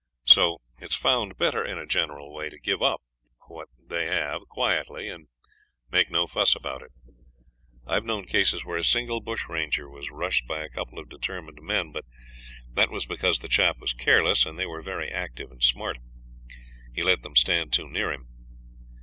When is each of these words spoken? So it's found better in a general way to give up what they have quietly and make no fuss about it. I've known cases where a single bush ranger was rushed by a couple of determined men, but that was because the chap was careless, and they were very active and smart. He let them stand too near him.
So 0.25 0.57
it's 0.79 0.95
found 0.95 1.37
better 1.37 1.63
in 1.63 1.77
a 1.77 1.85
general 1.85 2.33
way 2.33 2.49
to 2.49 2.57
give 2.59 2.81
up 2.81 3.01
what 3.45 3.67
they 3.79 4.07
have 4.07 4.41
quietly 4.49 5.07
and 5.09 5.27
make 5.91 6.09
no 6.09 6.25
fuss 6.25 6.55
about 6.55 6.81
it. 6.81 6.89
I've 7.85 8.03
known 8.03 8.25
cases 8.25 8.65
where 8.65 8.79
a 8.79 8.83
single 8.83 9.21
bush 9.21 9.45
ranger 9.47 9.87
was 9.87 10.09
rushed 10.09 10.47
by 10.47 10.63
a 10.63 10.69
couple 10.71 10.97
of 10.97 11.07
determined 11.07 11.59
men, 11.61 11.91
but 11.91 12.05
that 12.73 12.89
was 12.89 13.05
because 13.05 13.37
the 13.37 13.47
chap 13.47 13.77
was 13.77 13.93
careless, 13.93 14.43
and 14.43 14.57
they 14.57 14.65
were 14.65 14.81
very 14.81 15.11
active 15.11 15.51
and 15.51 15.61
smart. 15.61 15.99
He 16.95 17.03
let 17.03 17.21
them 17.21 17.35
stand 17.35 17.71
too 17.71 17.87
near 17.87 18.11
him. 18.11 18.27